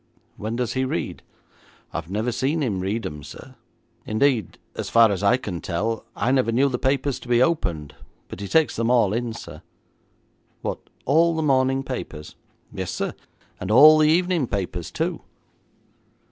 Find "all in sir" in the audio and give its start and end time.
8.89-9.61